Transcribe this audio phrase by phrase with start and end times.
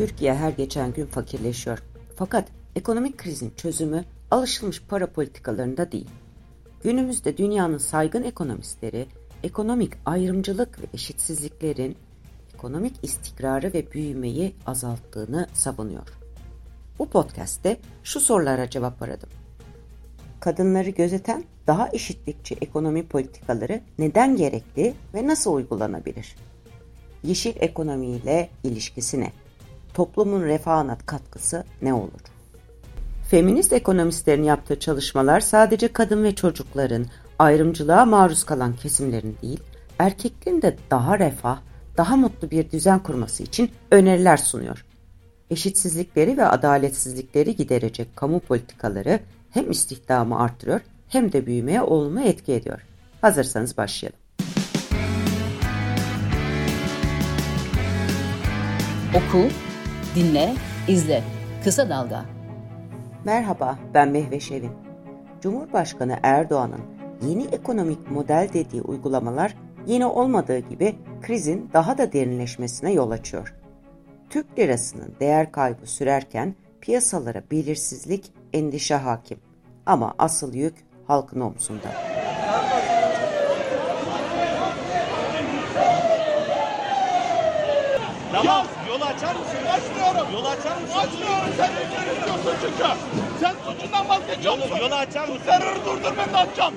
[0.00, 1.82] Türkiye her geçen gün fakirleşiyor.
[2.16, 6.08] Fakat ekonomik krizin çözümü alışılmış para politikalarında değil.
[6.82, 9.06] Günümüzde dünyanın saygın ekonomistleri
[9.42, 11.96] ekonomik ayrımcılık ve eşitsizliklerin
[12.54, 16.08] ekonomik istikrarı ve büyümeyi azalttığını savunuyor.
[16.98, 19.28] Bu podcast'te şu sorulara cevap aradım.
[20.40, 26.36] Kadınları gözeten daha eşitlikçi ekonomi politikaları neden gerekli ve nasıl uygulanabilir?
[27.24, 29.32] Yeşil ekonomiyle ilişkisi ne?
[29.94, 32.20] Toplumun refahına katkısı ne olur?
[33.30, 37.06] Feminist ekonomistlerin yaptığı çalışmalar sadece kadın ve çocukların
[37.38, 39.60] ayrımcılığa maruz kalan kesimlerin değil,
[39.98, 41.58] erkeklerin de daha refah,
[41.96, 44.84] daha mutlu bir düzen kurması için öneriler sunuyor.
[45.50, 52.86] Eşitsizlikleri ve adaletsizlikleri giderecek kamu politikaları hem istihdamı artırıyor hem de büyümeye olumlu etki ediyor.
[53.20, 54.18] Hazırsanız başlayalım.
[59.14, 59.48] Oku,
[60.14, 60.54] dinle,
[60.88, 61.22] izle.
[61.64, 62.24] Kısa Dalga.
[63.24, 64.72] Merhaba, ben Mehveş Evin.
[65.40, 66.80] Cumhurbaşkanı Erdoğan'ın
[67.28, 73.54] yeni ekonomik model dediği uygulamalar yeni olmadığı gibi krizin daha da derinleşmesine yol açıyor.
[74.30, 79.38] Türk lirasının değer kaybı sürerken piyasalara belirsizlik, endişe hakim.
[79.86, 80.74] Ama asıl yük
[81.06, 81.88] halkın omzunda.
[88.32, 88.66] Tamam,
[89.14, 89.58] açar mısın?
[89.76, 90.32] Açmıyorum.
[90.34, 90.98] Yolu açar mısın?
[90.98, 91.50] Açmıyorum.
[91.56, 92.84] Sen ne istiyorsun çünkü?
[93.40, 94.68] Sen suçundan vazgeçiyorsun.
[94.68, 95.40] Yolu, yolu açar mısın?
[95.40, 96.74] Bu terörü durdur ben de açacağım.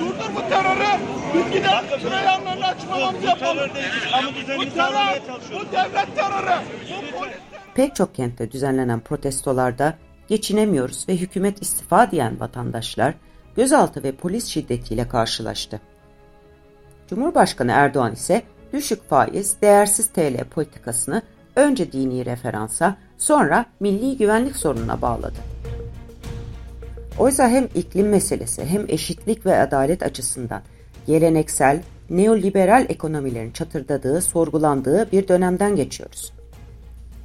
[0.00, 0.92] Durdur bu terörü.
[1.34, 3.56] Biz gidelim şuraya yanlarını açmamamızı yapalım.
[3.56, 4.12] Bu terör değil.
[4.12, 5.66] Kamu düzenini sağlamaya çalışıyoruz.
[5.68, 6.56] Bu devlet terörü.
[6.90, 7.34] Bu polis
[7.74, 9.94] Pek çok kentte düzenlenen protestolarda
[10.28, 13.14] geçinemiyoruz ve hükümet istifa diyen vatandaşlar
[13.56, 15.80] gözaltı ve polis şiddetiyle karşılaştı.
[17.08, 21.22] Cumhurbaşkanı Erdoğan ise düşük faiz, değersiz TL politikasını
[21.60, 25.38] önce dini referansa sonra milli güvenlik sorununa bağladı.
[27.18, 30.62] Oysa hem iklim meselesi hem eşitlik ve adalet açısından
[31.06, 36.32] geleneksel, neoliberal ekonomilerin çatırdadığı, sorgulandığı bir dönemden geçiyoruz.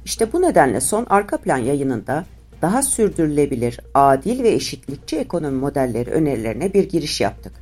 [0.04, 2.24] İşte bu nedenle son arka plan yayınında
[2.62, 7.52] daha sürdürülebilir, adil ve eşitlikçi ekonomi modelleri önerilerine bir giriş yaptık.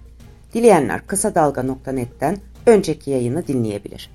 [0.55, 2.37] Dileyenler kısa dalga.net'ten
[2.67, 4.11] önceki yayını dinleyebilir.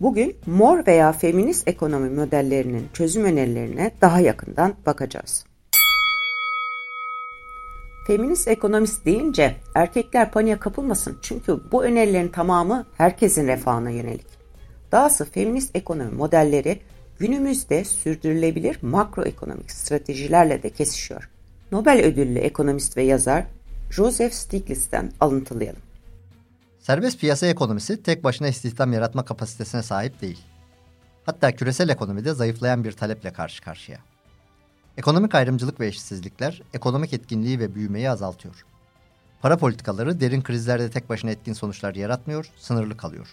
[0.00, 5.44] Bugün mor veya feminist ekonomi modellerinin çözüm önerilerine daha yakından bakacağız.
[8.06, 14.26] Feminist ekonomist deyince erkekler paniğe kapılmasın çünkü bu önerilerin tamamı herkesin refahına yönelik.
[14.92, 16.80] Dahası feminist ekonomi modelleri
[17.18, 21.30] günümüzde sürdürülebilir makroekonomik stratejilerle de kesişiyor.
[21.72, 23.44] Nobel ödüllü ekonomist ve yazar
[23.90, 25.87] Joseph Stiglitz'ten alıntılayalım.
[26.80, 30.40] Serbest piyasa ekonomisi tek başına istihdam yaratma kapasitesine sahip değil.
[31.26, 33.98] Hatta küresel ekonomide zayıflayan bir taleple karşı karşıya.
[34.96, 38.64] Ekonomik ayrımcılık ve eşitsizlikler ekonomik etkinliği ve büyümeyi azaltıyor.
[39.42, 43.28] Para politikaları derin krizlerde tek başına etkin sonuçlar yaratmıyor, sınırlı kalıyor.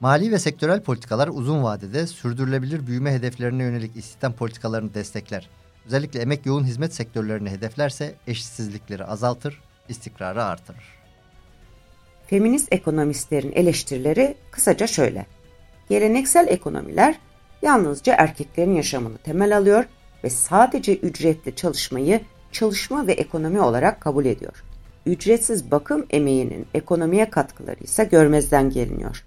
[0.00, 5.48] Mali ve sektörel politikalar uzun vadede sürdürülebilir büyüme hedeflerine yönelik istihdam politikalarını destekler.
[5.86, 10.97] Özellikle emek yoğun hizmet sektörlerini hedeflerse eşitsizlikleri azaltır, istikrarı artırır.
[12.28, 15.26] Feminist ekonomistlerin eleştirileri kısaca şöyle.
[15.88, 17.18] Geleneksel ekonomiler
[17.62, 19.84] yalnızca erkeklerin yaşamını temel alıyor
[20.24, 22.20] ve sadece ücretli çalışmayı
[22.52, 24.64] çalışma ve ekonomi olarak kabul ediyor.
[25.06, 29.24] Ücretsiz bakım emeğinin ekonomiye katkıları ise görmezden geliniyor.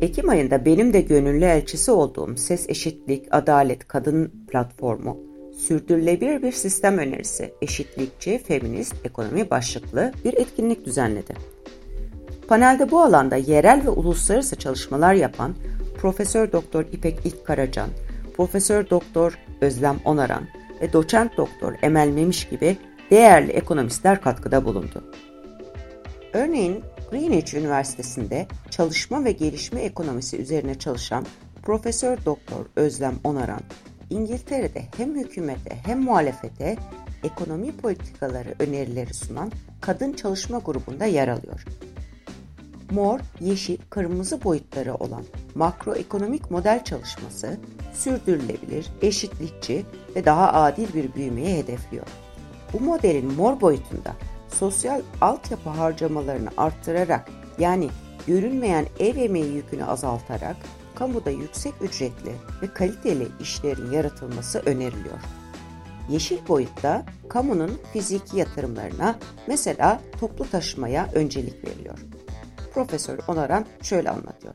[0.00, 5.27] Ekim ayında benim de gönüllü elçisi olduğum Ses Eşitlik, Adalet, Kadın platformu,
[5.58, 11.34] sürdürülebilir bir sistem önerisi, eşitlikçi, feminist, ekonomi başlıklı bir etkinlik düzenledi.
[12.48, 15.54] Panelde bu alanda yerel ve uluslararası çalışmalar yapan
[15.96, 17.88] Profesör Doktor İpek İlk Karacan,
[18.36, 20.48] Profesör Doktor Özlem Onaran
[20.80, 22.76] ve Doçent Doktor Emel Memiş gibi
[23.10, 25.04] değerli ekonomistler katkıda bulundu.
[26.32, 31.26] Örneğin Greenwich Üniversitesi'nde çalışma ve gelişme ekonomisi üzerine çalışan
[31.62, 33.60] Profesör Doktor Özlem Onaran,
[34.10, 36.76] İngiltere'de hem hükümete hem muhalefete
[37.24, 41.64] ekonomi politikaları önerileri sunan kadın çalışma grubunda yer alıyor.
[42.90, 45.24] Mor, yeşil, kırmızı boyutları olan
[45.54, 47.58] makroekonomik model çalışması
[47.94, 52.06] sürdürülebilir, eşitlikçi ve daha adil bir büyümeyi hedefliyor.
[52.72, 54.12] Bu modelin mor boyutunda
[54.48, 57.88] sosyal altyapı harcamalarını arttırarak yani
[58.26, 60.56] görünmeyen ev emeği yükünü azaltarak
[60.98, 65.18] kamuda yüksek ücretli ve kaliteli işlerin yaratılması öneriliyor.
[66.10, 71.98] Yeşil boyutta kamunun fiziki yatırımlarına mesela toplu taşımaya öncelik veriliyor.
[72.74, 74.54] Profesör Onaran şöyle anlatıyor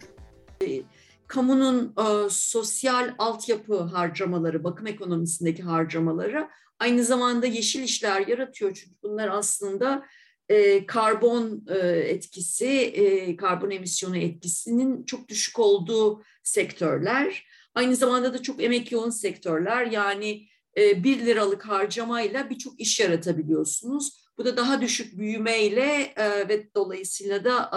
[1.34, 6.50] kamunun e, sosyal altyapı harcamaları, bakım ekonomisindeki harcamaları
[6.80, 8.74] aynı zamanda yeşil işler yaratıyor.
[8.74, 10.06] Çünkü bunlar aslında
[10.50, 17.46] e, karbon e, etkisi, e, karbon emisyonu etkisinin çok düşük olduğu sektörler.
[17.76, 19.86] Aynı zamanda da çok emek yoğun sektörler.
[19.86, 20.48] Yani
[20.78, 24.24] e, bir liralık harcamayla birçok iş yaratabiliyorsunuz.
[24.38, 27.72] Bu da daha düşük büyümeyle e, ve dolayısıyla da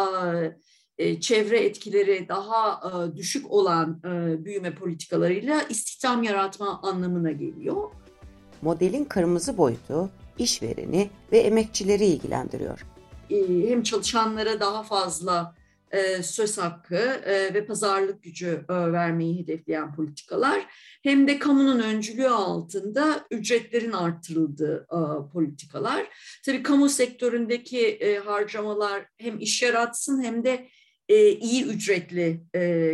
[0.99, 7.91] e, çevre etkileri daha e, düşük olan e, büyüme politikalarıyla istihdam yaratma anlamına geliyor.
[8.63, 12.87] Modelin kırmızı boyutu işvereni ve emekçileri ilgilendiriyor.
[13.31, 15.55] E, hem çalışanlara daha fazla
[15.91, 16.97] e, söz hakkı
[17.27, 20.67] e, ve pazarlık gücü e, vermeyi hedefleyen politikalar
[21.03, 24.87] hem de kamunun öncülüğü altında ücretlerin arttırıldığı
[25.33, 26.07] politikalar.
[26.45, 30.69] Tabii kamu sektöründeki harcamalar hem iş yaratsın hem de
[31.41, 32.43] iyi ücretli,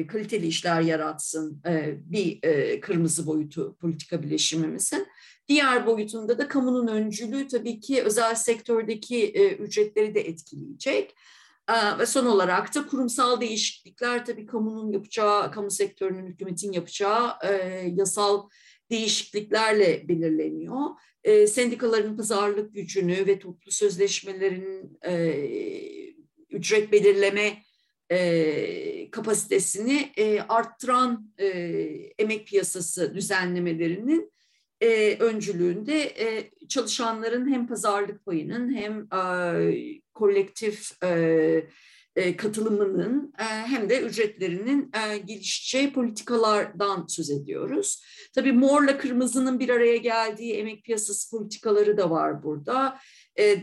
[0.06, 1.62] kaliteli işler yaratsın
[2.04, 2.40] bir
[2.80, 5.06] kırmızı boyutu politika bileşimimizin.
[5.48, 11.14] Diğer boyutunda da kamunun öncülüğü tabii ki özel sektördeki ücretleri de etkileyecek.
[11.68, 17.52] Ee, ve son olarak da kurumsal değişiklikler tabii kamunun yapacağı, kamu sektörünün, hükümetin yapacağı e,
[17.96, 18.48] yasal
[18.90, 20.90] değişikliklerle belirleniyor.
[21.24, 25.42] E, sendikaların pazarlık gücünü ve toplu sözleşmelerin e,
[26.50, 27.62] ücret belirleme
[28.10, 31.46] e, kapasitesini e, arttıran e,
[32.18, 34.32] emek piyasası düzenlemelerinin
[34.82, 41.66] e, öncülüğünde e, çalışanların hem pazarlık payının hem e, kolektif e,
[42.16, 48.04] e, katılımının e, hem de ücretlerinin e, gelişeceği politikalardan söz ediyoruz.
[48.34, 52.98] Tabii morla kırmızının bir araya geldiği emek piyasası politikaları da var burada.
[53.38, 53.56] E,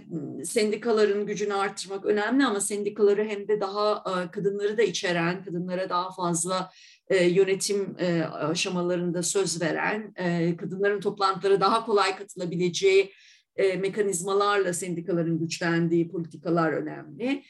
[0.44, 6.12] sendikaların gücünü arttırmak önemli ama sendikaları hem de daha e, kadınları da içeren, kadınlara daha
[6.12, 6.72] fazla
[7.10, 13.12] e, yönetim e, aşamalarında söz veren, e, kadınların toplantılara daha kolay katılabileceği
[13.80, 17.44] mekanizmalarla sendikaların güçlendiği politikalar önemli.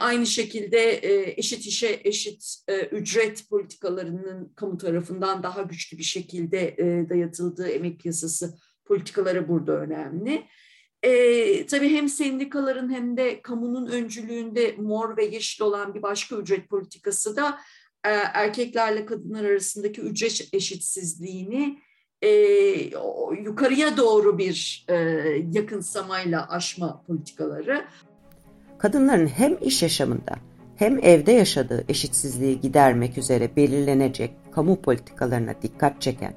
[0.00, 1.00] Aynı şekilde
[1.36, 2.56] eşit işe eşit
[2.92, 6.76] ücret politikalarının kamu tarafından daha güçlü bir şekilde
[7.08, 8.54] dayatıldığı emek piyasası
[8.84, 10.46] politikaları burada önemli.
[11.04, 16.68] E, tabii hem sendikaların hem de kamunun öncülüğünde mor ve yeşil olan bir başka ücret
[16.68, 17.58] politikası da
[18.10, 21.78] erkeklerle kadınlar arasındaki ücret eşitsizliğini
[22.22, 22.28] e,
[23.44, 24.94] yukarıya doğru bir e,
[25.52, 27.84] yakınsamayla aşma politikaları.
[28.78, 30.34] Kadınların hem iş yaşamında
[30.76, 36.34] hem evde yaşadığı eşitsizliği gidermek üzere belirlenecek kamu politikalarına dikkat çeken,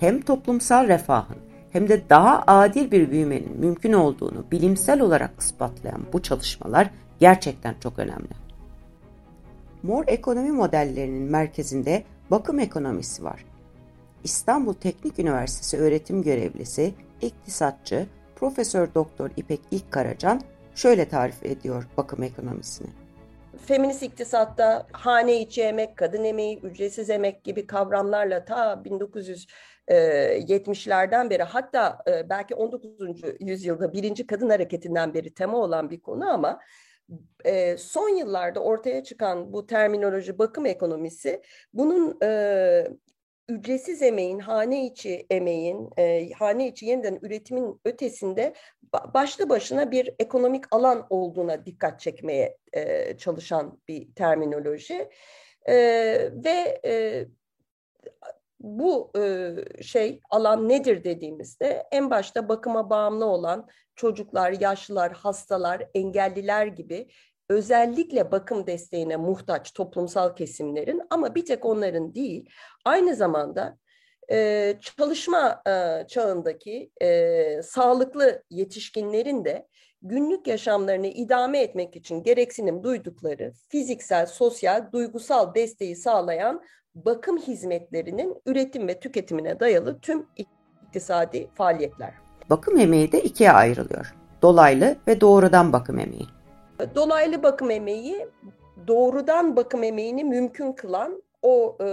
[0.00, 1.36] hem toplumsal refahın
[1.70, 6.90] hem de daha adil bir büyümenin mümkün olduğunu bilimsel olarak ispatlayan bu çalışmalar
[7.20, 8.43] gerçekten çok önemli.
[9.84, 13.44] Mor ekonomi modellerinin merkezinde bakım ekonomisi var
[14.24, 20.40] İstanbul Teknik Üniversitesi öğretim görevlisi, iktisatçı Profesör Doktor İpek İlkkaracan
[20.74, 22.88] şöyle tarif ediyor bakım ekonomisini.
[23.66, 31.98] Feminist iktisatta hane içi emek, kadın emeği, ücretsiz emek gibi kavramlarla ta 1970'lerden beri hatta
[32.08, 32.92] e, belki 19.
[33.40, 36.60] yüzyılda birinci kadın hareketinden beri tema olan bir konu ama
[37.44, 41.42] e, son yıllarda ortaya çıkan bu terminoloji bakım ekonomisi
[41.72, 42.88] bunun e,
[43.48, 48.54] ücretsiz emeğin, hane içi emeğin, e, hane içi yeniden üretimin ötesinde
[49.14, 55.08] başlı başına bir ekonomik alan olduğuna dikkat çekmeye e, çalışan bir terminoloji.
[55.68, 55.74] E,
[56.44, 57.26] ve e,
[58.64, 66.66] bu e, şey alan nedir dediğimizde en başta bakıma bağımlı olan çocuklar, yaşlılar, hastalar, engelliler
[66.66, 67.08] gibi
[67.48, 72.50] özellikle bakım desteğine muhtaç toplumsal kesimlerin ama bir tek onların değil
[72.84, 73.78] aynı zamanda
[74.30, 79.68] e, çalışma e, çağındaki e, sağlıklı yetişkinlerin de
[80.02, 86.62] günlük yaşamlarını idame etmek için gereksinim duydukları fiziksel, sosyal, duygusal desteği sağlayan
[86.94, 92.14] bakım hizmetlerinin üretim ve tüketimine dayalı tüm iktisadi faaliyetler.
[92.50, 94.14] Bakım emeği de ikiye ayrılıyor.
[94.42, 96.26] Dolaylı ve doğrudan bakım emeği.
[96.94, 98.26] Dolaylı bakım emeği
[98.86, 101.86] doğrudan bakım emeğini mümkün kılan o e,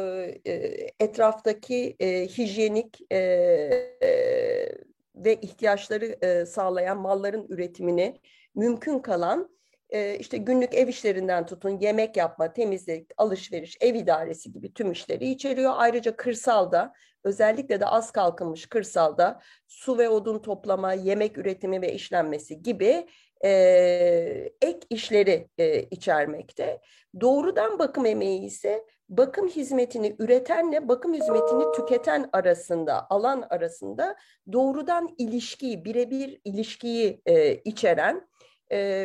[0.46, 0.54] e,
[1.00, 4.10] etraftaki e, hijyenik e, e,
[5.16, 8.20] ve ihtiyaçları e, sağlayan malların üretimini
[8.56, 9.50] mümkün kalan
[9.92, 15.30] e, işte günlük ev işlerinden tutun yemek yapma, temizlik, alışveriş, ev idaresi gibi tüm işleri
[15.30, 15.74] içeriyor.
[15.76, 16.94] Ayrıca kırsalda
[17.24, 23.08] özellikle de az kalkınmış kırsalda su ve odun toplama, yemek üretimi ve işlenmesi gibi
[23.44, 23.50] e,
[24.62, 26.82] ek işleri e, içermekte.
[27.22, 34.16] Doğrudan bakım emeği ise bakım hizmetini üretenle bakım hizmetini tüketen arasında, alan arasında
[34.54, 38.31] doğrudan ilişkiyi, birebir ilişkiyi e, içeren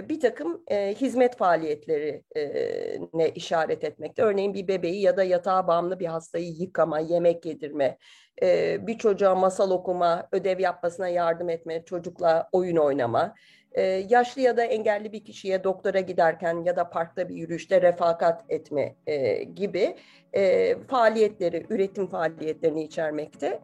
[0.08, 4.22] bir takım hizmet faaliyetlerine işaret etmekte.
[4.22, 7.98] Örneğin bir bebeği ya da yatağa bağımlı bir hastayı yıkama, yemek yedirme,
[8.86, 13.34] bir çocuğa masal okuma, ödev yapmasına yardım etme, çocukla oyun oynama,
[14.08, 18.94] yaşlı ya da engelli bir kişiye doktora giderken ya da parkta bir yürüyüşte refakat etme
[19.54, 19.96] gibi
[20.88, 23.60] faaliyetleri, üretim faaliyetlerini içermekte.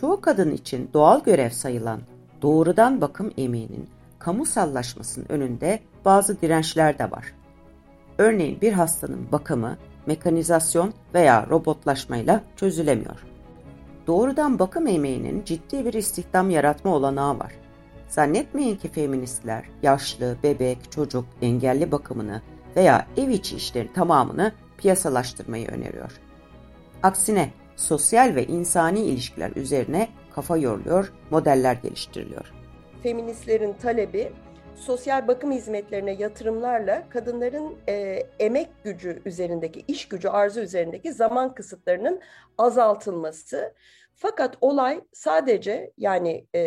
[0.00, 2.00] Çoğu kadın için doğal görev sayılan
[2.42, 7.34] doğrudan bakım emeğinin kamusallaşmasının önünde bazı dirençler de var.
[8.18, 13.24] Örneğin bir hastanın bakımı mekanizasyon veya robotlaşmayla çözülemiyor.
[14.06, 17.52] Doğrudan bakım emeğinin ciddi bir istihdam yaratma olanağı var.
[18.08, 22.42] Zannetmeyin ki feministler yaşlı, bebek, çocuk, engelli bakımını
[22.76, 26.20] veya ev içi işlerin tamamını piyasalaştırmayı öneriyor.
[27.02, 32.52] Aksine sosyal ve insani ilişkiler üzerine kafa yoruluyor, modeller geliştiriliyor.
[33.04, 34.32] Feministlerin talebi
[34.76, 42.20] sosyal bakım hizmetlerine yatırımlarla kadınların e, emek gücü üzerindeki, iş gücü arzu üzerindeki zaman kısıtlarının
[42.58, 43.74] azaltılması.
[44.14, 46.60] Fakat olay sadece yani e,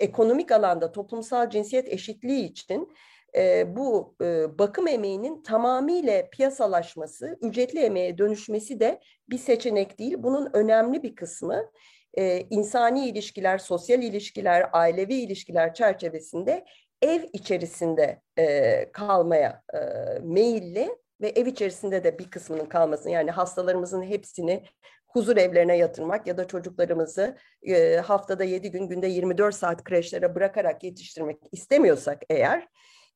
[0.00, 2.92] ekonomik alanda toplumsal cinsiyet eşitliği için
[3.36, 10.14] e, bu e, bakım emeğinin tamamıyla piyasalaşması, ücretli emeğe dönüşmesi de bir seçenek değil.
[10.18, 11.70] Bunun önemli bir kısmı
[12.18, 16.64] e, insani ilişkiler, sosyal ilişkiler, ailevi ilişkiler çerçevesinde
[17.02, 19.78] ev içerisinde e, kalmaya e,
[20.22, 24.64] meyilli ve ev içerisinde de bir kısmının kalmasını yani hastalarımızın hepsini
[25.06, 30.84] huzur evlerine yatırmak ya da çocuklarımızı e, haftada 7 gün günde 24 saat kreşlere bırakarak
[30.84, 32.68] yetiştirmek istemiyorsak eğer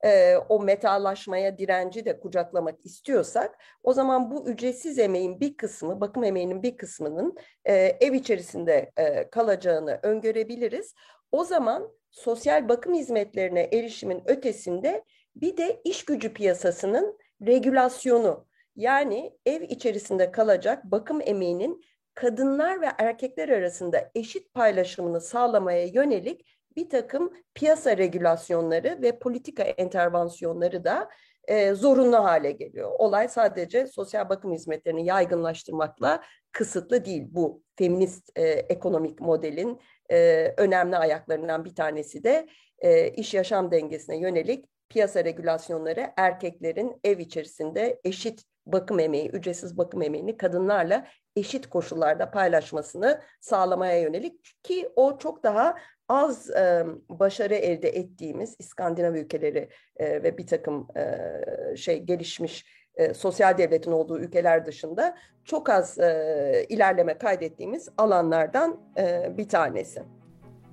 [0.04, 6.24] e, o metalaşmaya direnci de kucaklamak istiyorsak o zaman bu ücretsiz emeğin bir kısmı bakım
[6.24, 10.94] emeğinin bir kısmının e, ev içerisinde e, kalacağını öngörebiliriz.
[11.32, 15.04] O zaman sosyal bakım hizmetlerine erişimin ötesinde
[15.36, 21.84] bir de iş gücü piyasasının regülasyonu yani ev içerisinde kalacak bakım emeğinin
[22.14, 30.84] kadınlar ve erkekler arasında eşit paylaşımını sağlamaya yönelik bir takım piyasa regülasyonları ve politika intervansiyonları
[30.84, 31.08] da
[31.48, 32.90] e, zorunlu hale geliyor.
[32.98, 37.26] Olay sadece sosyal bakım hizmetlerini yaygınlaştırmakla kısıtlı değil.
[37.30, 39.80] Bu feminist e, ekonomik modelin
[40.10, 42.46] e, önemli ayaklarından bir tanesi de
[42.78, 50.02] e, iş yaşam dengesine yönelik piyasa regülasyonları erkeklerin ev içerisinde eşit bakım emeği, ücretsiz bakım
[50.02, 51.06] emeğini kadınlarla
[51.36, 55.74] eşit koşullarda paylaşmasını sağlamaya yönelik ki o çok daha
[56.08, 62.64] az e, başarı elde ettiğimiz İskandinav ülkeleri e, ve bir takım e, şey gelişmiş
[62.96, 70.02] e, sosyal devletin olduğu ülkeler dışında çok az e, ilerleme kaydettiğimiz alanlardan e, bir tanesi.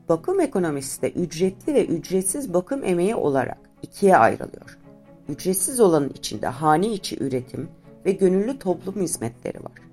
[0.09, 4.79] Bakım ekonomisi de ücretli ve ücretsiz bakım emeği olarak ikiye ayrılıyor.
[5.29, 7.69] Ücretsiz olanın içinde hane içi üretim
[8.05, 9.92] ve gönüllü toplum hizmetleri var.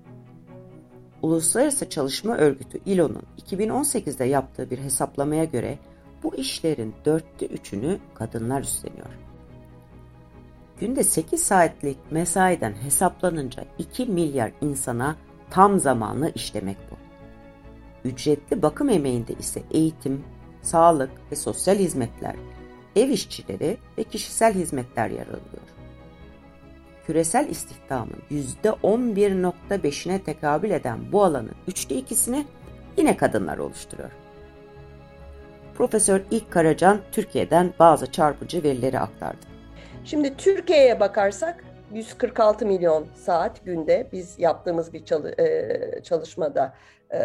[1.22, 5.78] Uluslararası Çalışma Örgütü ILO'nun 2018'de yaptığı bir hesaplamaya göre
[6.22, 9.06] bu işlerin dörtte üçünü kadınlar üstleniyor.
[10.80, 15.16] Günde 8 saatlik mesaiden hesaplanınca 2 milyar insana
[15.50, 16.94] tam zamanlı işlemek bu.
[18.08, 20.24] Ücretli bakım emeğinde ise eğitim,
[20.62, 22.36] sağlık ve sosyal hizmetler,
[22.96, 25.79] ev işçileri ve kişisel hizmetler yer alıyor
[27.10, 32.46] küresel istihdamın %11.5'ine tekabül eden bu alanın üçte ikisini
[32.96, 34.10] yine kadınlar oluşturuyor.
[35.74, 39.46] Profesör İlk Karacan Türkiye'den bazı çarpıcı verileri aktardı.
[40.04, 45.02] Şimdi Türkiye'ye bakarsak 146 milyon saat günde biz yaptığımız bir
[45.38, 46.74] e, çalışmada
[47.14, 47.18] e,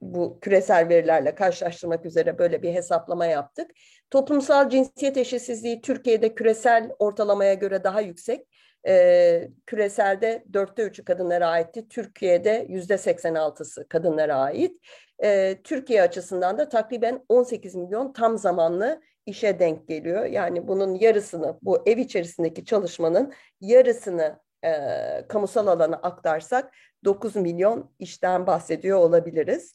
[0.00, 3.70] bu küresel verilerle karşılaştırmak üzere böyle bir hesaplama yaptık.
[4.12, 8.46] Toplumsal cinsiyet eşitsizliği Türkiye'de küresel ortalamaya göre daha yüksek.
[8.86, 11.88] Ee, küreselde dörtte üçü kadınlara aitti.
[11.88, 14.76] Türkiye'de yüzde 86'sı kadınlara ait.
[15.24, 20.24] Ee, Türkiye açısından da takriben 18 milyon tam zamanlı işe denk geliyor.
[20.24, 24.72] Yani bunun yarısını, bu ev içerisindeki çalışmanın yarısını e,
[25.28, 29.74] kamusal alana aktarsak 9 milyon işten bahsediyor olabiliriz.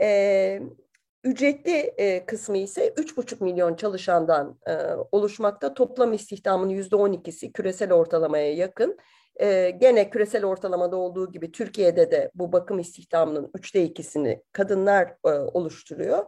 [0.00, 0.60] E,
[1.24, 4.72] ücretli e, kısmı ise 3,5 milyon çalışandan e,
[5.12, 5.74] oluşmakta.
[5.74, 8.98] Toplam istihdamın %12'si küresel ortalamaya yakın.
[9.40, 15.28] E, gene küresel ortalamada olduğu gibi Türkiye'de de bu bakım istihdamının üçte ikisini kadınlar e,
[15.28, 16.24] oluşturuyor.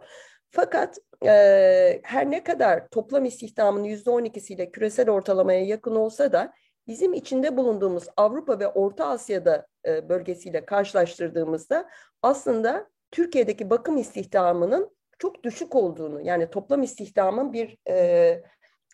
[0.50, 6.52] Fakat e, her ne kadar toplam istihdamın %12'siyle küresel ortalamaya yakın olsa da
[6.86, 11.88] bizim içinde bulunduğumuz Avrupa ve Orta Asya'da e, bölgesiyle karşılaştırdığımızda
[12.22, 18.42] aslında Türkiye'deki bakım istihdamının çok düşük olduğunu yani toplam istihdamın bir e,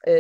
[0.06, 0.14] e,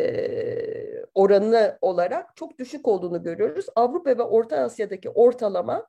[1.14, 3.66] oranı olarak çok düşük olduğunu görüyoruz.
[3.76, 5.86] Avrupa ve Orta Asya'daki ortalama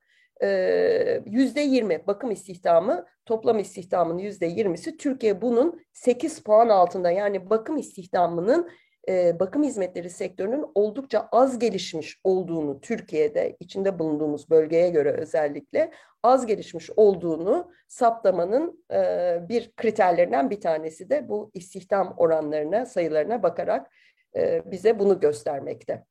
[1.25, 7.77] yüzde yirmi bakım istihdamı toplam istihdamın yüzde yirmisi Türkiye bunun sekiz puan altında yani bakım
[7.77, 8.70] istihdamının
[9.10, 15.91] e, bakım hizmetleri sektörünün oldukça az gelişmiş olduğunu Türkiye'de içinde bulunduğumuz bölgeye göre özellikle
[16.24, 23.91] az gelişmiş olduğunu saptamanın e, bir kriterlerinden bir tanesi de bu istihdam oranlarına sayılarına bakarak
[24.36, 26.05] e, bize bunu göstermekte.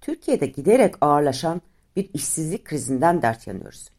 [0.00, 1.60] Türkiye'de giderek ağırlaşan
[1.96, 3.90] bir işsizlik krizinden dert yanıyoruz.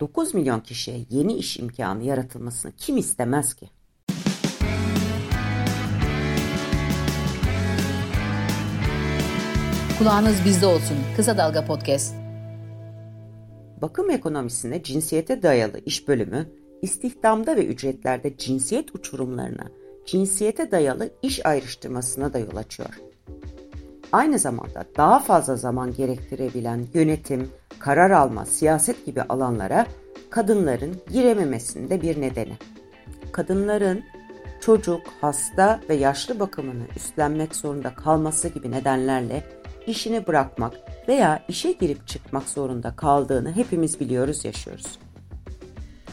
[0.00, 3.70] 9 milyon kişiye yeni iş imkanı yaratılmasını kim istemez ki?
[9.98, 10.96] Kulağınız bizde olsun.
[11.16, 12.14] Kısa Dalga Podcast.
[13.82, 16.46] Bakım ekonomisinde cinsiyete dayalı iş bölümü,
[16.82, 19.64] istihdamda ve ücretlerde cinsiyet uçurumlarına,
[20.06, 22.88] cinsiyete dayalı iş ayrıştırmasına da yol açıyor.
[24.12, 29.86] Aynı zamanda daha fazla zaman gerektirebilen yönetim, karar alma, siyaset gibi alanlara
[30.30, 32.56] kadınların girememesinde bir nedeni.
[33.32, 34.02] Kadınların
[34.60, 39.57] çocuk, hasta ve yaşlı bakımını üstlenmek zorunda kalması gibi nedenlerle
[39.88, 40.72] işini bırakmak
[41.08, 44.98] veya işe girip çıkmak zorunda kaldığını hepimiz biliyoruz, yaşıyoruz.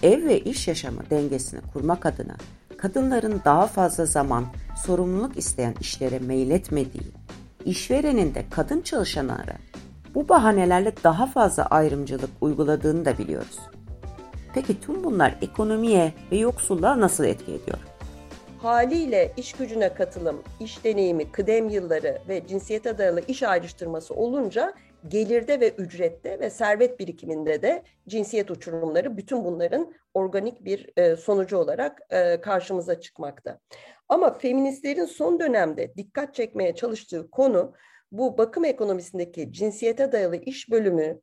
[0.03, 2.35] Ev ve iş yaşamı dengesini kurmak adına
[2.77, 4.45] kadınların daha fazla zaman,
[4.85, 7.11] sorumluluk isteyen işlere meyletmediği,
[7.65, 9.55] işverenin de kadın çalışanlara
[10.15, 13.59] bu bahanelerle daha fazla ayrımcılık uyguladığını da biliyoruz.
[14.53, 17.77] Peki tüm bunlar ekonomiye ve yoksulluğa nasıl etki ediyor?
[18.65, 24.73] Haliyle iş gücüne katılım, iş deneyimi, kıdem yılları ve cinsiyete dayalı iş ayrıştırması olunca
[25.07, 31.57] gelirde ve ücrette ve servet birikiminde de cinsiyet uçurumları bütün bunların organik bir e, sonucu
[31.57, 33.59] olarak e, karşımıza çıkmakta.
[34.09, 37.73] Ama feministlerin son dönemde dikkat çekmeye çalıştığı konu
[38.11, 41.21] bu bakım ekonomisindeki cinsiyete dayalı iş bölümü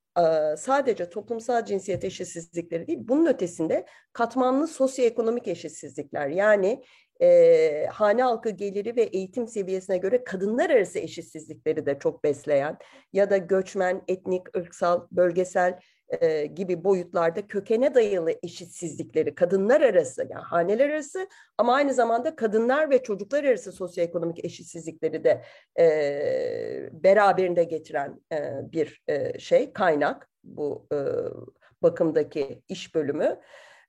[0.59, 6.83] sadece toplumsal cinsiyet eşitsizlikleri değil, bunun ötesinde katmanlı sosyoekonomik eşitsizlikler yani
[7.23, 12.79] e, hane halkı geliri ve eğitim seviyesine göre kadınlar arası eşitsizlikleri de çok besleyen
[13.13, 15.79] ya da göçmen, etnik, ırksal, bölgesel
[16.21, 22.91] e, gibi boyutlarda kökene dayalı eşitsizlikleri kadınlar arası yani haneler arası ama aynı zamanda kadınlar
[22.91, 25.43] ve çocuklar arası sosyoekonomik eşitsizlikleri de
[25.79, 25.85] e,
[26.93, 30.99] beraberinde getiren e, bir e, şey kaynak bu e,
[31.83, 33.41] bakımdaki iş bölümü.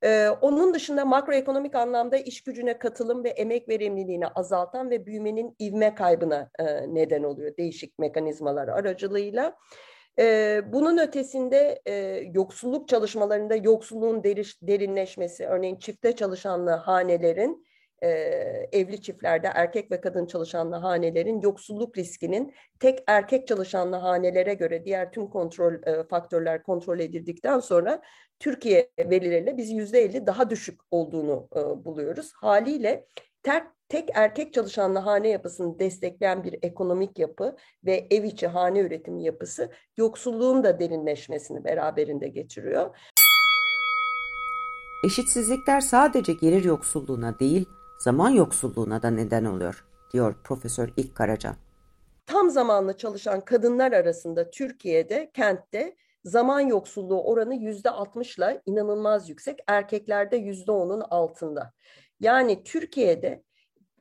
[0.03, 5.95] Ee, onun dışında makroekonomik anlamda iş gücüne katılım ve emek verimliliğini azaltan ve büyümenin ivme
[5.95, 9.57] kaybına e, neden oluyor değişik mekanizmalar aracılığıyla.
[10.19, 11.93] Ee, bunun ötesinde e,
[12.33, 17.65] yoksulluk çalışmalarında yoksulluğun deriş, derinleşmesi, örneğin çifte çalışanlı hanelerin
[18.03, 18.07] e,
[18.71, 25.11] evli çiftlerde erkek ve kadın çalışanlı hanelerin yoksulluk riskinin tek erkek çalışanlı hanelere göre diğer
[25.11, 28.01] tüm kontrol e, faktörler kontrol edildikten sonra
[28.39, 32.33] Türkiye verileriyle biz yüzde elli daha düşük olduğunu e, buluyoruz.
[32.33, 33.05] Haliyle
[33.43, 39.23] tek, tek erkek çalışanlı hane yapısını destekleyen bir ekonomik yapı ve ev içi hane üretimi
[39.23, 42.95] yapısı yoksulluğun da derinleşmesini beraberinde getiriyor.
[45.05, 47.65] Eşitsizlikler sadece gelir yoksulluğuna değil,
[47.99, 51.55] zaman yoksulluğuna da neden oluyor, diyor Profesör İlk Karacan.
[52.25, 59.59] Tam zamanlı çalışan kadınlar arasında Türkiye'de, kentte zaman yoksulluğu oranı yüzde altmışla inanılmaz yüksek.
[59.67, 61.73] Erkeklerde yüzde onun altında.
[62.19, 63.43] Yani Türkiye'de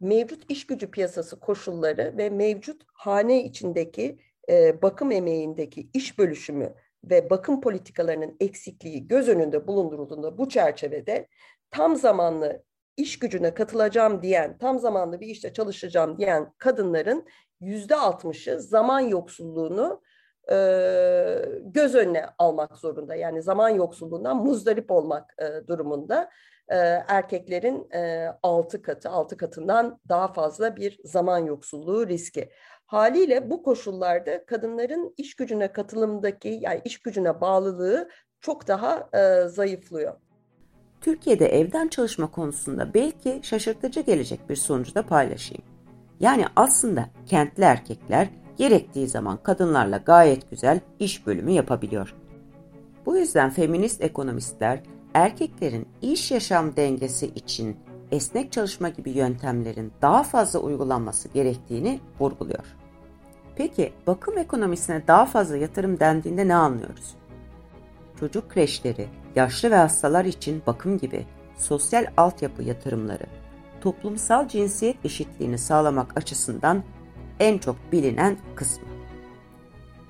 [0.00, 7.30] mevcut iş gücü piyasası koşulları ve mevcut hane içindeki e, bakım emeğindeki iş bölüşümü ve
[7.30, 11.28] bakım politikalarının eksikliği göz önünde bulundurulduğunda bu çerçevede
[11.70, 12.62] tam zamanlı
[12.96, 17.26] iş gücüne katılacağım diyen, tam zamanlı bir işte çalışacağım diyen kadınların
[17.60, 20.02] yüzde altmışı zaman yoksulluğunu
[21.64, 23.14] göz önüne almak zorunda.
[23.14, 25.36] Yani zaman yoksulluğundan muzdarip olmak
[25.68, 26.30] durumunda
[27.08, 32.50] erkeklerin e, altı katı, altı katından daha fazla bir zaman yoksulluğu riski.
[32.86, 38.08] Haliyle bu koşullarda kadınların iş gücüne katılımdaki yani iş gücüne bağlılığı
[38.40, 39.08] çok daha
[39.48, 40.14] zayıflıyor.
[41.00, 45.64] Türkiye'de evden çalışma konusunda belki şaşırtıcı gelecek bir sonucu da paylaşayım.
[46.20, 52.14] Yani aslında kentli erkekler gerektiği zaman kadınlarla gayet güzel iş bölümü yapabiliyor.
[53.06, 54.80] Bu yüzden feminist ekonomistler
[55.14, 57.76] erkeklerin iş yaşam dengesi için
[58.10, 62.76] esnek çalışma gibi yöntemlerin daha fazla uygulanması gerektiğini vurguluyor.
[63.56, 67.14] Peki bakım ekonomisine daha fazla yatırım dendiğinde ne anlıyoruz?
[68.20, 73.26] Çocuk kreşleri, yaşlı ve hastalar için bakım gibi sosyal altyapı yatırımları,
[73.80, 76.82] toplumsal cinsiyet eşitliğini sağlamak açısından
[77.42, 78.88] en çok bilinen kısmı.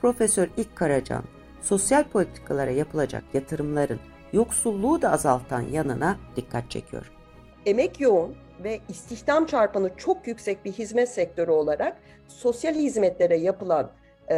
[0.00, 1.24] Profesör İlk Karacan,
[1.60, 4.00] sosyal politikalara yapılacak yatırımların
[4.32, 7.12] yoksulluğu da azaltan yanına dikkat çekiyor.
[7.66, 11.96] Emek yoğun ve istihdam çarpanı çok yüksek bir hizmet sektörü olarak
[12.28, 13.90] sosyal hizmetlere yapılan
[14.28, 14.36] e,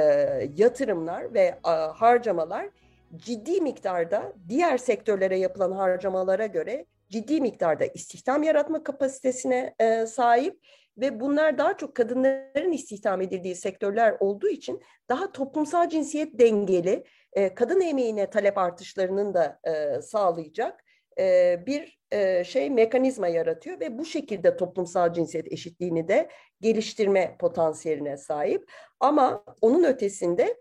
[0.57, 2.69] yatırımlar ve e, harcamalar
[3.17, 10.61] ciddi miktarda diğer sektörlere yapılan harcamalara göre ciddi miktarda istihdam yaratma kapasitesine e, sahip
[10.99, 17.55] ve bunlar daha çok kadınların istihdam edildiği sektörler olduğu için daha toplumsal cinsiyet dengeli e,
[17.55, 20.85] kadın emeğine talep artışlarının da e, sağlayacak
[21.19, 26.29] e, bir e, şey mekanizma yaratıyor ve bu şekilde toplumsal cinsiyet eşitliğini de
[26.61, 28.71] geliştirme potansiyeline sahip.
[29.01, 30.57] Ama onun ötesinde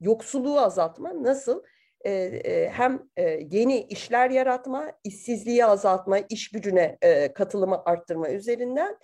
[0.00, 1.62] yoksulluğu azaltma nasıl?
[2.04, 6.98] E, e, hem e, yeni işler yaratma, işsizliği azaltma, iş gücüne
[7.34, 8.98] katılımı arttırma üzerinden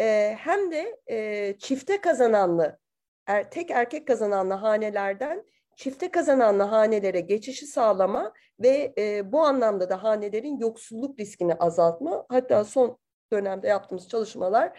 [0.00, 2.78] e, hem de e, çifte kazananlı,
[3.26, 5.44] er, tek erkek kazananlı hanelerden
[5.76, 12.26] çifte kazananlı hanelere geçişi sağlama ve e, bu anlamda da hanelerin yoksulluk riskini azaltma.
[12.28, 12.98] Hatta son
[13.32, 14.72] dönemde yaptığımız çalışmalar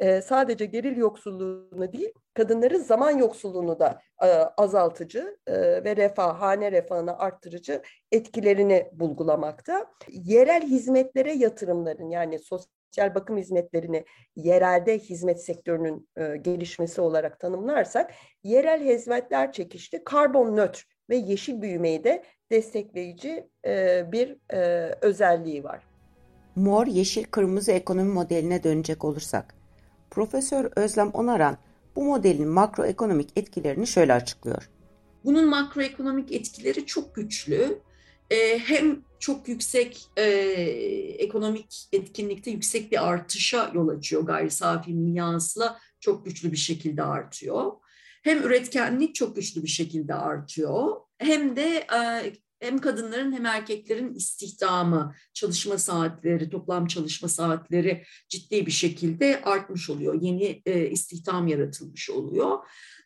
[0.00, 5.54] e, sadece geril yoksulluğunu değil, kadınların zaman yoksulluğunu da e, azaltıcı e,
[5.84, 9.86] ve refah, hane refahını arttırıcı etkilerini bulgulamakta.
[10.08, 14.04] Yerel hizmetlere yatırımların yani sosyal sosyal bakım hizmetlerini
[14.36, 18.12] yerelde hizmet sektörünün e, gelişmesi olarak tanımlarsak
[18.44, 24.58] yerel hizmetler çekişli karbon nötr ve yeşil büyümeyi de destekleyici e, bir e,
[25.00, 25.82] özelliği var.
[26.56, 29.54] Mor, yeşil, kırmızı ekonomi modeline dönecek olursak,
[30.10, 31.58] Profesör Özlem Onaran
[31.96, 34.70] bu modelin makroekonomik etkilerini şöyle açıklıyor.
[35.24, 37.78] Bunun makroekonomik etkileri çok güçlü
[38.30, 40.22] e, hem çok yüksek e,
[41.18, 44.22] ekonomik etkinlikte yüksek bir artışa yol açıyor.
[44.22, 45.22] Gayri safi milli
[46.00, 47.72] çok güçlü bir şekilde artıyor.
[48.22, 50.96] Hem üretkenlik çok güçlü bir şekilde artıyor.
[51.18, 58.70] Hem de e, hem kadınların hem erkeklerin istihdamı, çalışma saatleri, toplam çalışma saatleri ciddi bir
[58.70, 60.22] şekilde artmış oluyor.
[60.22, 62.58] Yeni e, istihdam yaratılmış oluyor.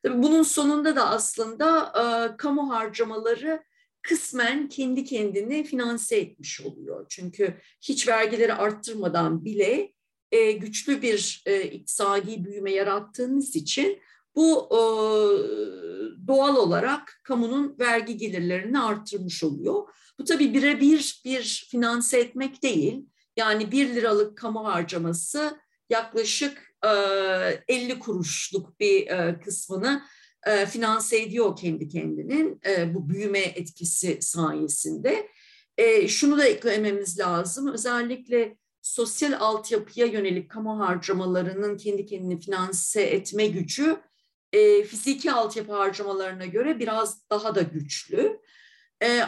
[0.02, 3.62] Tabii bunun sonunda da aslında e, kamu harcamaları
[4.04, 7.06] kısmen kendi kendini finanse etmiş oluyor.
[7.08, 9.92] Çünkü hiç vergileri arttırmadan bile
[10.32, 14.00] e, güçlü bir e, iktisadi büyüme yarattığınız için
[14.36, 14.80] bu e,
[16.26, 19.88] doğal olarak kamunun vergi gelirlerini arttırmış oluyor.
[20.18, 23.06] Bu tabii birebir bir finanse etmek değil.
[23.36, 25.58] Yani bir liralık kamu harcaması
[25.90, 26.88] yaklaşık e,
[27.68, 30.02] 50 kuruşluk bir e, kısmını
[30.46, 35.28] e, finanse ediyor kendi kendinin e, bu büyüme etkisi sayesinde.
[35.78, 37.72] E, şunu da eklememiz lazım.
[37.72, 43.96] Özellikle sosyal altyapıya yönelik kamu harcamalarının kendi kendini finanse etme gücü
[44.52, 48.40] e, fiziki altyapı harcamalarına göre biraz daha da güçlü.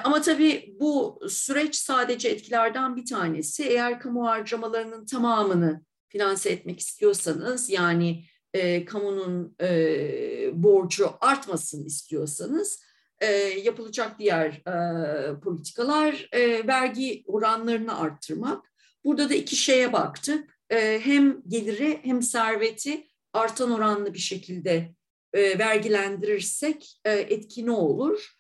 [0.05, 3.65] Ama tabii bu süreç sadece etkilerden bir tanesi.
[3.65, 8.25] Eğer kamu harcamalarının tamamını finanse etmek istiyorsanız yani
[8.57, 12.83] e, kamunun e, borcu artmasın istiyorsanız
[13.21, 13.27] e,
[13.65, 18.73] yapılacak diğer e, politikalar e, vergi oranlarını arttırmak.
[19.05, 20.59] Burada da iki şeye baktık.
[20.71, 24.95] E, hem geliri hem serveti artan oranlı bir şekilde
[25.33, 28.37] e, vergilendirirsek e, etki ne olur?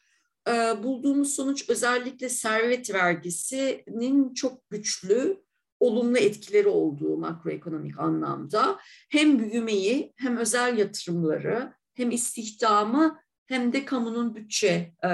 [0.49, 0.53] E,
[0.83, 5.46] bulduğumuz sonuç özellikle servet vergisinin çok güçlü
[5.81, 8.79] olumlu etkileri olduğu makroekonomik anlamda
[9.11, 15.09] hem büyümeyi hem özel yatırımları hem istihdamı hem de kamunun bütçe e,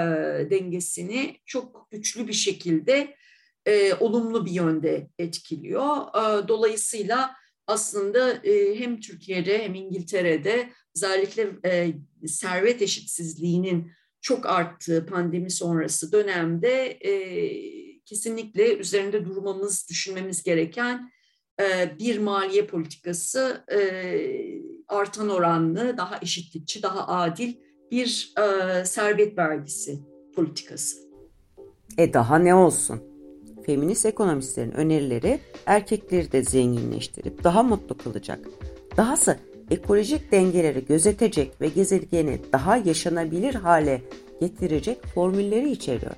[0.49, 3.15] dengesini çok güçlü bir şekilde
[3.65, 5.97] e, olumlu bir yönde etkiliyor.
[5.97, 7.31] E, dolayısıyla
[7.67, 11.93] aslında e, hem Türkiye'de hem İngiltere'de özellikle e,
[12.27, 17.11] servet eşitsizliğinin çok arttığı pandemi sonrası dönemde e,
[18.05, 21.11] kesinlikle üzerinde durmamız, düşünmemiz gereken
[21.61, 23.79] e, bir maliye politikası e,
[24.87, 27.53] artan oranlı, daha eşitlikçi, daha adil
[27.91, 29.99] bir e, servet vergisi
[30.35, 30.97] politikası.
[31.97, 33.03] E daha ne olsun?
[33.65, 38.47] Feminist ekonomistlerin önerileri erkekleri de zenginleştirip daha mutlu kılacak.
[38.97, 39.39] Dahası
[39.71, 44.01] ekolojik dengeleri gözetecek ve gezegeni daha yaşanabilir hale
[44.39, 46.15] getirecek formülleri içeriyor.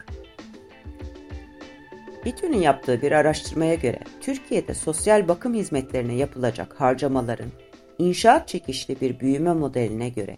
[2.26, 7.52] İTÜ'nün yaptığı bir araştırmaya göre Türkiye'de sosyal bakım hizmetlerine yapılacak harcamaların
[7.98, 10.38] inşaat çekişli bir büyüme modeline göre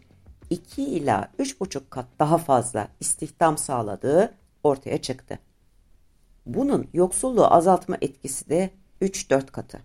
[0.50, 5.39] 2 ila 3,5 kat daha fazla istihdam sağladığı ortaya çıktı.
[6.45, 8.69] Bunun yoksulluğu azaltma etkisi de
[9.02, 9.80] 3-4 katı.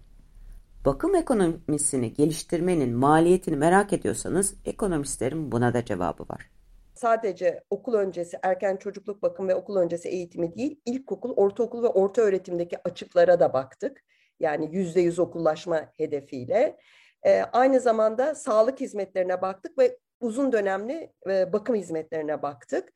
[0.85, 6.51] Bakım ekonomisini geliştirmenin maliyetini merak ediyorsanız ekonomistlerin buna da cevabı var
[6.95, 12.23] sadece okul öncesi erken çocukluk bakım ve okul öncesi eğitimi değil, ilkokul, ortaokul ve orta
[12.23, 14.05] öğretimdeki açıklara da baktık.
[14.41, 16.77] Yani yüzde yüz okullaşma hedefiyle.
[17.23, 22.93] E, aynı zamanda sağlık hizmetlerine baktık ve uzun dönemli e, bakım hizmetlerine baktık.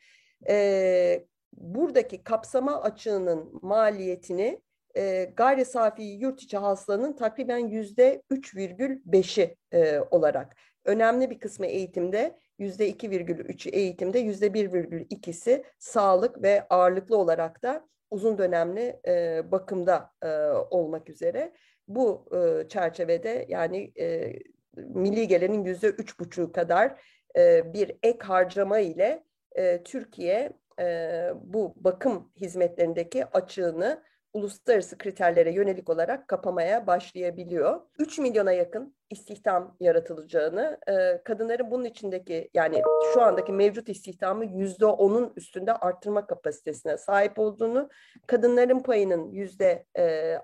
[0.48, 4.60] E, buradaki kapsama açığının maliyetini
[4.96, 12.38] e, gayri safi yurt içi hasılanın takriben yüzde 3,5'i e, olarak önemli bir kısmı eğitimde
[12.60, 20.28] %2,3'ü eğitimde yüzde 1,2'si sağlık ve ağırlıklı olarak da uzun dönemli e, bakımda e,
[20.70, 21.52] olmak üzere.
[21.88, 24.32] Bu e, çerçevede yani e,
[24.76, 27.00] milli gelirin yüzde üç buçuğu kadar
[27.36, 29.24] e, bir ek harcama ile
[29.56, 37.80] e, Türkiye e, bu bakım hizmetlerindeki açığını uluslararası kriterlere yönelik olarak kapamaya başlayabiliyor.
[37.98, 42.82] 3 milyona yakın istihdam yaratılacağını, e, kadınların bunun içindeki yani
[43.14, 47.88] şu andaki mevcut istihdamı yüzde onun üstünde arttırma kapasitesine sahip olduğunu,
[48.26, 49.86] kadınların payının yüzde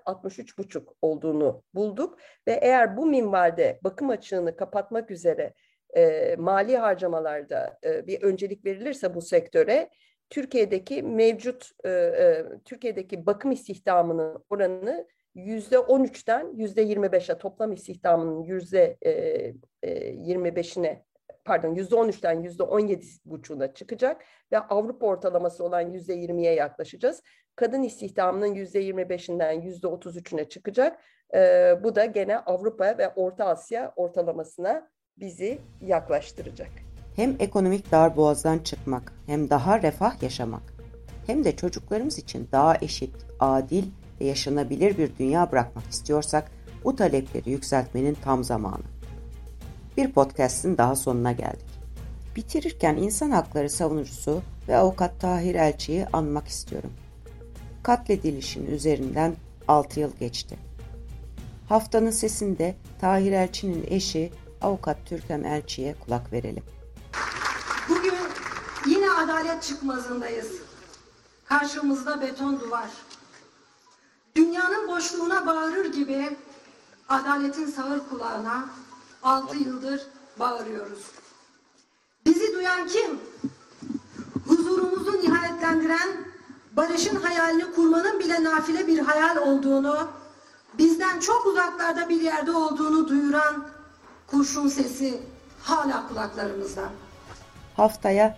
[0.05, 5.53] 63 buçuk olduğunu bulduk ve eğer bu minvalde bakım açığını kapatmak üzere
[5.95, 9.89] e, mali harcamalarda e, bir öncelik verilirse bu sektöre
[10.33, 18.97] Türkiye'deki mevcut e, e, Türkiye'deki bakım istihdamının oranını yüzde 13'ten yüzde 25'e toplam istihdamının yüzde
[19.01, 21.03] e, 25'ine e,
[21.45, 27.21] pardon yüzde 13'ten yüzde 17 buçuğuna çıkacak ve Avrupa ortalaması olan yüzde 20'ye yaklaşacağız.
[27.55, 30.99] Kadın istihdamının yüzde 25'inden yüzde 33'üne çıkacak.
[31.35, 31.39] E,
[31.83, 39.49] bu da gene Avrupa ve Orta Asya ortalamasına bizi yaklaştıracak hem ekonomik darboğazdan çıkmak, hem
[39.49, 40.73] daha refah yaşamak,
[41.27, 43.83] hem de çocuklarımız için daha eşit, adil
[44.21, 46.51] ve yaşanabilir bir dünya bırakmak istiyorsak
[46.83, 48.83] bu talepleri yükseltmenin tam zamanı.
[49.97, 51.65] Bir podcast'in daha sonuna geldik.
[52.35, 56.93] Bitirirken insan hakları savunucusu ve avukat Tahir Elçi'yi anmak istiyorum.
[57.83, 59.35] Katledilişin üzerinden
[59.67, 60.55] 6 yıl geçti.
[61.69, 66.63] Haftanın sesinde Tahir Elçi'nin eşi avukat Türkan Elçi'ye kulak verelim.
[68.85, 70.47] Yine adalet çıkmazındayız.
[71.45, 72.89] Karşımızda beton duvar.
[74.35, 76.37] Dünyanın boşluğuna bağırır gibi
[77.09, 78.65] adaletin sağır kulağına
[79.23, 80.01] altı yıldır
[80.39, 80.99] bağırıyoruz.
[82.25, 83.19] Bizi duyan kim?
[84.47, 86.09] Huzurumuzu nihayetlendiren
[86.71, 90.07] barışın hayalini kurmanın bile nafile bir hayal olduğunu,
[90.77, 93.67] bizden çok uzaklarda bir yerde olduğunu duyuran
[94.27, 95.23] kurşun sesi
[95.63, 96.89] hala kulaklarımızda.
[97.77, 98.37] Haftaya